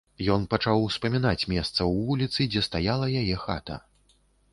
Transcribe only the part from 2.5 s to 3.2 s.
дзе стаяла